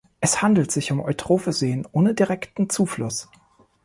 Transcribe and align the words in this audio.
Es 0.19 0.41
handelt 0.41 0.71
sich 0.71 0.91
um 0.91 0.99
eutrophe 0.99 1.53
Seen 1.53 1.87
ohne 1.91 2.15
direkten 2.15 2.71
Zufluss. 2.71 3.29